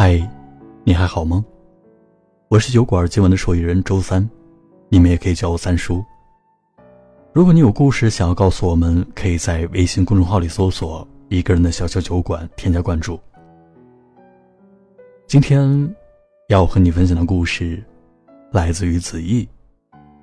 [0.00, 0.16] 嗨，
[0.84, 1.44] 你还好吗？
[2.46, 4.30] 我是酒馆今晚的受益人周三，
[4.88, 6.04] 你们也可以叫我三叔。
[7.32, 13.18] 如果你有故事想要告诉我们，可以在微信公众号里搜索“一个人的小小酒馆”，添加关注。
[15.26, 15.92] 今天
[16.46, 17.82] 要和你分享的故事
[18.52, 19.48] 来自于子毅，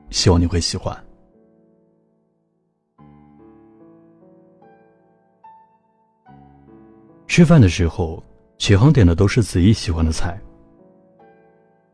[0.09, 0.97] 希望你会喜欢。
[7.27, 8.23] 吃饭的时候。
[8.57, 10.39] 启航点的都是子怡喜欢的菜。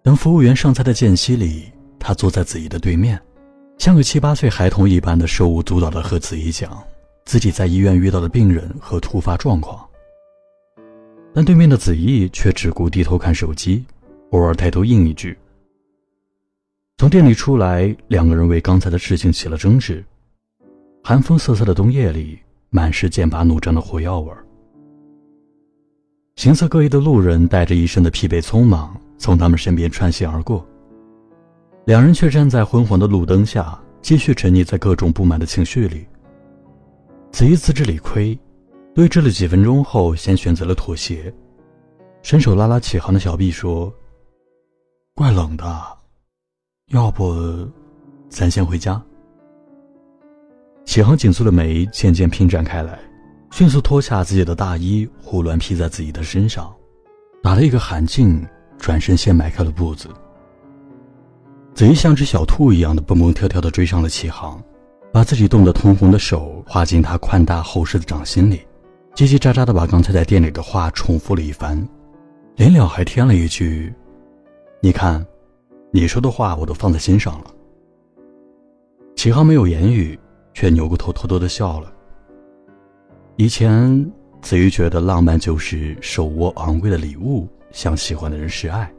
[0.03, 3.21] 等服务员上菜的间隙里，他坐在子怡的对面，
[3.77, 6.81] 像个七八岁孩童一般的手舞足蹈的和子怡讲
[7.25, 9.87] 自己在医院遇到的病人和突发状况。
[11.33, 13.85] 但对面的子怡却只顾低头看手机，
[14.31, 15.37] 偶尔抬头应一句。
[16.97, 20.03] 从店里出来，两个人为刚才的事情起了争执。
[21.03, 24.45] 寒风瑟瑟的冬夜里，满是剑拔弩张的火药味儿。
[26.41, 30.67] 形色各异的路人带着一身的疲惫匆忙从他们身边穿行而过，
[31.85, 36.03] 两人却站在昏黄的路灯下，继续沉溺在各种不满的情绪里。
[37.31, 38.35] 子怡自知理亏，
[38.95, 41.31] 对峙了几分钟后，先选择了妥协，
[42.23, 43.93] 伸手拉拉启航的小臂说
[45.13, 45.63] ：“怪冷的，
[46.87, 47.69] 要不
[48.29, 48.99] 咱先回家。”
[50.85, 52.97] 启航紧蹙的眉渐渐平展开来。
[53.51, 56.73] 迅速脱下自己的大衣，胡乱披在自己的身上，
[57.43, 58.47] 打了一个寒噤，
[58.79, 60.09] 转身先迈开了步子。
[61.75, 64.63] 子怡像只小兔一样的蹦蹦跳跳的追上了启航，
[65.11, 68.61] 把自己冻得通红的手划进他宽大厚实的掌心里，
[69.15, 71.77] 叽叽喳喳的把刚才在店里的话重复了一番，
[72.55, 73.93] 临了还添了一句
[74.81, 75.23] ：“你看，
[75.91, 77.51] 你说的话我都放在心上了。”
[79.17, 80.17] 启航没有言语，
[80.53, 81.91] 却扭过头偷偷的笑了。
[83.37, 88.91] 以前，子瑜觉得浪漫就是手握昂贵的礼物，向喜欢的人示爱。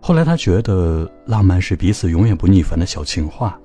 [0.00, 3.58] 后来，他觉得浪漫是彼此永远不腻烦的小情话。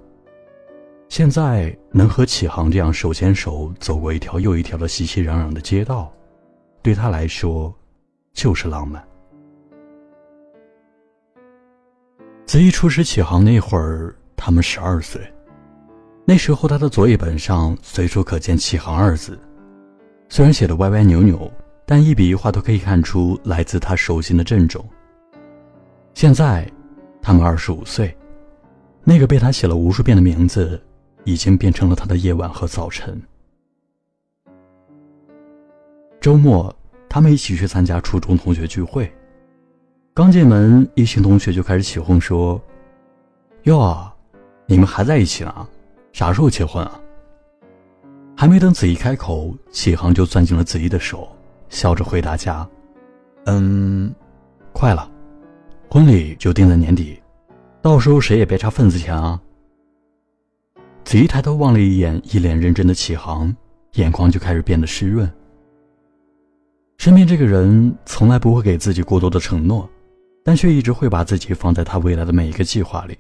[1.08, 6.14] 现在，能和启航这样手牵手走过一条又一条的熙熙攘攘的街道，
[6.84, 7.74] 对他来说，
[8.34, 9.04] 就是浪漫。
[12.46, 15.22] 子怡初识启航那会儿，他们十二岁。
[16.30, 19.36] 那时候，他的作业本上随处可见“启航”二字，
[20.30, 21.52] 虽然写的歪歪扭扭，
[21.88, 24.88] 但一笔一画都可以看出来自他手心的郑重。
[26.14, 26.72] 现在，
[27.20, 28.16] 他们二十五岁，
[29.04, 30.80] 那个被他写了无数遍的名字，
[31.24, 33.20] 已经变成了他的夜晚和早晨。
[36.22, 36.72] 周末，
[37.10, 39.12] 他们一起去参加初中同学聚会，
[40.14, 42.62] 刚进门，一群同学就开始起哄说
[43.66, 44.08] ：“哟，
[44.68, 45.68] 你们还在一起呢？”
[46.12, 47.00] 啥时候结婚啊？
[48.36, 51.28] 还没等子怡开口，启航就攥紧了子怡的手，
[51.68, 52.66] 笑着回答家
[53.48, 54.16] ：“嗯，
[54.72, 55.12] 快了，
[55.90, 57.22] 婚礼就定在年底，
[57.82, 59.42] 到时候谁也别差份子钱啊。”
[61.04, 63.54] 子怡抬头望了一眼一脸认真的启航，
[63.96, 65.30] 眼眶就开始变得湿润。
[66.98, 69.90] 身边这个人从来不会给自己过多的承诺，
[70.46, 73.18] 但却一直会把自己放在他未来的每一个计划里。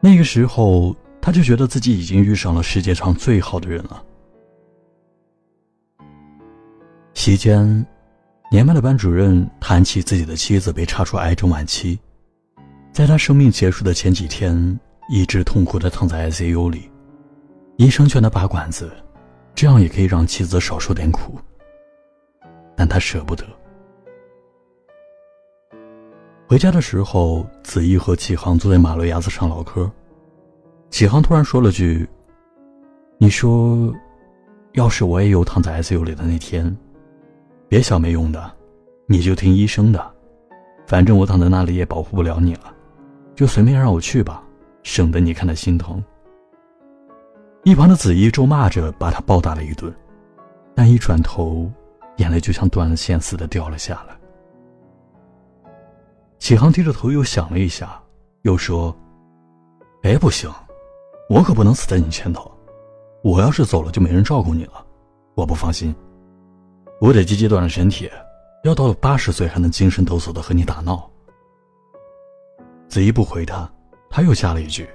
[0.00, 0.94] 那个时候。
[1.20, 4.02] 他就觉得自己已经遇上了世界上最好的人了。
[7.14, 7.86] 席间，
[8.50, 11.98] 年迈的班主任谈起自己的妻子被查出癌症晚期，
[12.92, 14.78] 在他生命结束的前几天，
[15.10, 16.90] 一直痛苦的躺在 ICU 里，
[17.76, 18.90] 医生劝他拔管子，
[19.54, 21.38] 这样也可以让妻子少受点苦。
[22.76, 23.44] 但他舍不得。
[26.46, 29.90] 回家的时候，子怡和启航坐在马路牙子上唠嗑。
[30.90, 32.08] 启航突然说了句
[33.18, 33.92] ：“你说，
[34.72, 36.74] 要是我也有躺在 ICU 里的那天，
[37.68, 38.50] 别想没用的，
[39.06, 40.14] 你就听医生的，
[40.86, 42.74] 反正我躺在那里也保护不了你了，
[43.34, 44.42] 就随便让我去吧，
[44.82, 46.02] 省得你看他心疼。”
[47.64, 49.94] 一旁的子怡咒骂着把他暴打了一顿，
[50.74, 51.70] 但一转头，
[52.16, 54.16] 眼泪就像断了线似的掉了下来。
[56.38, 58.00] 启航低着头又想了一下，
[58.42, 58.96] 又说
[60.02, 60.50] ：“哎，不行。”
[61.28, 62.50] 我可不能死在你前头，
[63.22, 64.82] 我要是走了就没人照顾你了，
[65.34, 65.94] 我不放心。
[67.02, 68.10] 我得积极锻炼身体，
[68.64, 71.08] 要到了八十岁还能精神抖擞的和你打闹。
[72.88, 73.70] 子怡不回他，
[74.08, 74.88] 他又加了一句：“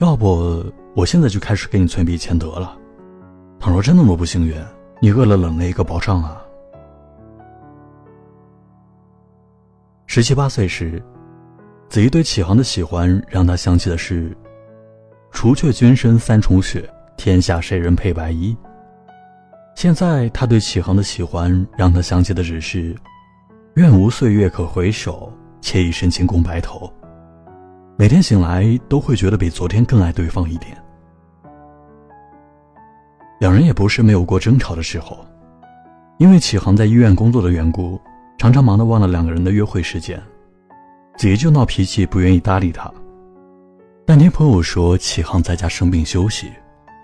[0.00, 0.64] 要不
[0.96, 2.76] 我现在就开始给你存笔钱得了，
[3.60, 4.52] 倘若真那么不幸运，
[5.00, 6.44] 你饿了冷了一个保障啊。”
[10.06, 11.00] 十七八岁时，
[11.88, 14.36] 子怡对启航的喜欢让他想起的是。
[15.32, 18.56] 除却君身三重雪，天下谁人配白衣？
[19.74, 22.94] 现在他对启航的喜欢，让他想起的只是
[23.74, 26.92] “愿无岁月可回首，且以深情共白头”。
[27.98, 30.76] 每天醒来都会觉得比昨天更爱对方一点。
[33.40, 35.18] 两人也不是没有过争吵的时候，
[36.18, 38.00] 因为启航在医院工作的缘故，
[38.38, 40.22] 常常忙得忘了两个人的约会时间，
[41.16, 42.92] 子怡就闹脾气，不愿意搭理他。
[44.04, 46.50] 但听朋友说启航在家生病休息，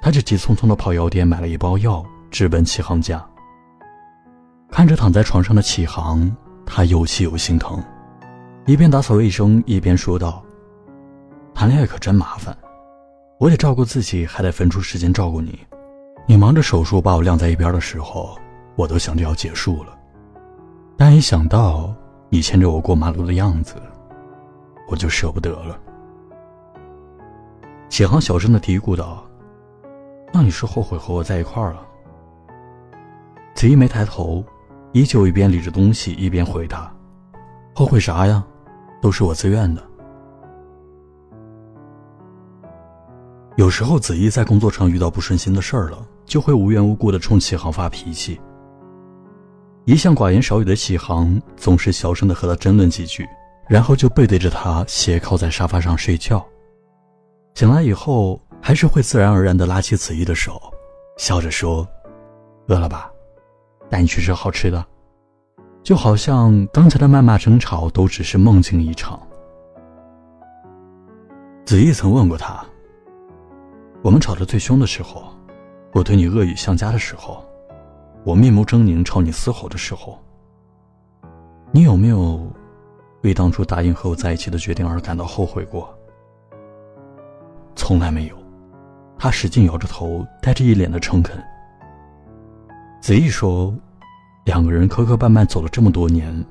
[0.03, 3.25] 他就急匆匆地跑药店买了一包药，直奔启航家。
[4.71, 6.31] 看着躺在床上的启航，
[6.67, 7.83] 他又气又心疼，
[8.67, 10.43] 一边打扫卫生，一边说道
[11.55, 12.55] ：“谈恋爱可真麻烦，
[13.39, 15.59] 我得照顾自己，还得分出时间照顾你。”
[16.27, 18.37] 你忙着手术把我晾在一边的时候，
[18.77, 19.97] 我都想着要结束了。
[20.97, 21.95] 但一想到
[22.29, 23.77] 你牵着我过马路的样子，
[24.91, 25.79] 我就舍不得了。
[27.89, 29.27] 启航小声的嘀咕道
[30.33, 31.87] ：“那你是后悔和我在一块儿了？”
[33.55, 34.45] 子怡没抬头，
[34.93, 36.95] 依旧一边理着东西一边回答
[37.75, 38.45] ：“后悔啥呀？
[39.01, 39.83] 都是我自愿的。”
[43.57, 46.07] 有时候子怡在工作上遇到不顺心的事儿了。
[46.29, 48.39] 就会无缘无故的冲启航发脾气。
[49.87, 53.27] 一向寡言少语的启航总是小声的和他争论几句，
[53.67, 56.47] 然后就背对着他斜靠在沙发上睡觉。
[57.59, 60.73] 醒来以后，还是会自然而然的拉起子怡的手，
[61.17, 61.85] 笑着说
[62.71, 63.11] ：“饿了吧？
[63.91, 64.87] 带你去吃好吃的。”
[65.83, 69.21] 就好像刚才的谩骂争吵都只是梦境一场。
[71.65, 72.65] 子怡曾问过他
[74.05, 75.25] ：“我们吵得最凶的时候。”
[75.93, 77.45] 我对你恶语相加的时候，
[78.23, 80.17] 我面目狰狞朝你嘶吼的时候，
[81.73, 82.41] 你有没有
[83.23, 85.93] 为当初答应和我在一起的决定而感到后悔过？
[87.79, 88.37] 从来没有。
[89.17, 91.43] 他使劲摇着头，带着一脸的诚恳。
[93.01, 93.75] 子毅说
[94.45, 96.45] ：“两个人磕磕绊绊走了这么多年，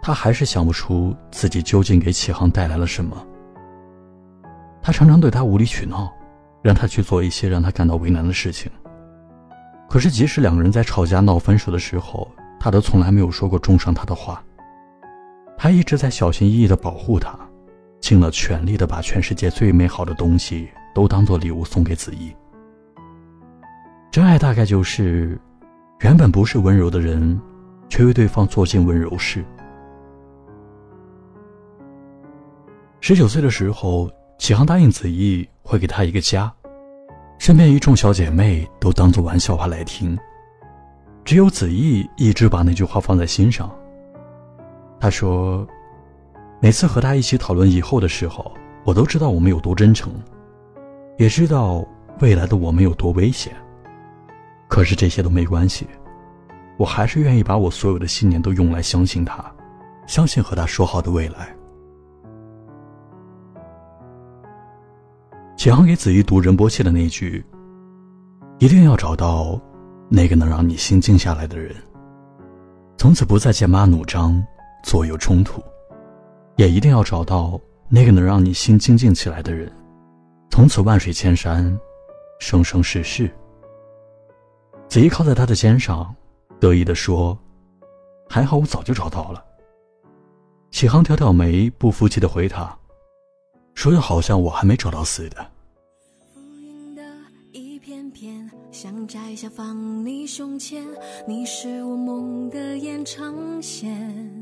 [0.00, 3.16] 他还是想不出自己究竟给启航带来了什么。
[4.80, 6.10] 他常常对他无理取闹。”
[6.62, 8.70] 让他去做一些让他感到为难的事情。
[9.88, 12.30] 可是，即使两个人在吵架闹分手的时候，
[12.60, 14.44] 他都从来没有说过重伤他的话。
[15.56, 17.34] 他一直在小心翼翼地保护他，
[18.00, 22.34] 尽了全力的把全世界最美好的东西都当做礼物送给子怡。
[24.10, 25.38] 真爱大概就是，
[26.00, 27.40] 原本不是温柔的人，
[27.88, 29.44] 却为对方做尽温柔事。
[33.00, 34.10] 十九岁的时候。
[34.40, 36.50] 启航答应子怡会给他一个家，
[37.38, 40.18] 身边一众小姐妹都当做玩笑话来听，
[41.26, 43.70] 只有子怡一直把那句话放在心上。
[44.98, 45.68] 他说
[46.62, 48.52] ：“每次和他一起讨论以后的时候，
[48.84, 50.12] 我都知道我们有多真诚，
[51.16, 51.82] 也知道
[52.20, 53.54] 未来的我们有多危险。
[54.68, 55.86] 可是这些都没关系，
[56.76, 59.42] 我还是愿意把我所有的信念都用来相信他，
[60.06, 61.48] 相信和他说好的未来。”
[65.56, 67.42] 启航给子怡读任波切的那句
[68.60, 69.58] ：“一定要找到
[70.10, 71.74] 那个能让你心静下来的人，
[72.98, 74.42] 从此不再剑拔弩张、
[74.82, 75.60] 左右冲突；
[76.60, 77.58] 也一定要找到
[77.88, 79.72] 那个能让你心静静起来的人，
[80.50, 81.74] 从此万水千山、
[82.38, 83.30] 生生世世。”
[84.86, 86.14] 子怡靠在他的肩上，
[86.60, 87.38] 得意地说
[88.28, 89.42] ：“还好我早就找到了。”
[90.70, 92.78] 启航挑挑眉，不服气地回他。
[93.72, 95.38] 说的好像我还没找到似的。
[96.34, 97.02] 浮云的
[97.52, 100.86] 一片片，想摘下放你胸前，
[101.26, 104.39] 你是我梦的延长线。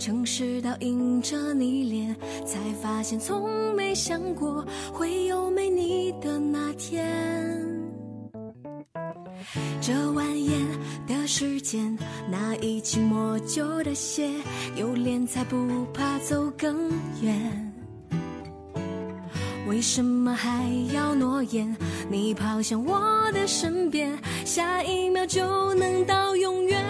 [0.00, 2.16] 城市倒映着你脸，
[2.46, 7.06] 才发现从没想过会有没你的那天。
[9.78, 10.64] 这蜿蜒
[11.06, 11.98] 的时间，
[12.30, 14.30] 那一起磨旧的鞋，
[14.74, 16.90] 有脸才不怕走更
[17.20, 17.72] 远。
[19.68, 21.76] 为什么还要诺言？
[22.08, 26.82] 你跑向我的身边，下一秒就能到永远。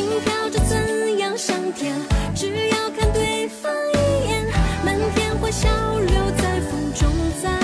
[0.00, 1.94] 心跳着怎样上天？
[2.34, 4.46] 只要看对方一眼，
[4.82, 7.06] 满天欢笑留在风中。
[7.42, 7.59] 在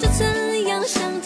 [0.00, 1.19] 着怎样想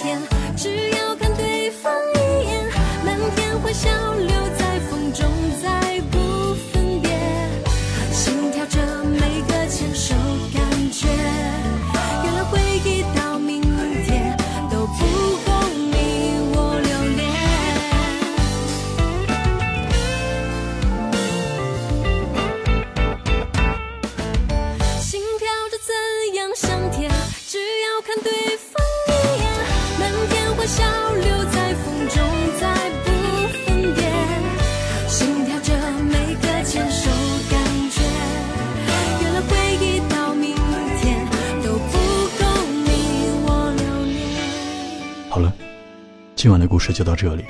[46.44, 47.42] 今晚的故事就到这里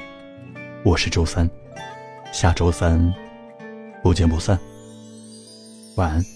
[0.84, 1.50] 我是周三
[2.32, 3.12] 下周三
[4.04, 4.56] 不见不散
[5.96, 6.33] 晚安。